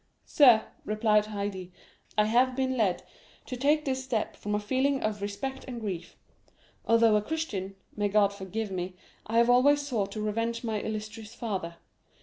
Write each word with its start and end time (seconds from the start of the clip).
'—'Sir,' 0.25 0.65
replied 0.83 1.25
Haydée, 1.25 1.69
'I 2.17 2.25
have 2.25 2.55
been 2.55 2.75
led 2.75 3.03
to 3.45 3.55
take 3.55 3.85
this 3.85 4.03
step 4.03 4.35
from 4.35 4.55
a 4.55 4.59
feeling 4.59 5.03
of 5.03 5.21
respect 5.21 5.63
and 5.67 5.79
grief. 5.79 6.15
Although 6.87 7.17
a 7.17 7.21
Christian, 7.21 7.75
may 7.95 8.09
God 8.09 8.33
forgive 8.33 8.71
me, 8.71 8.95
I 9.27 9.37
have 9.37 9.47
always 9.51 9.83
sought 9.85 10.11
to 10.13 10.21
revenge 10.21 10.63
my 10.63 10.79
illustrious 10.81 11.35
father. 11.35 11.75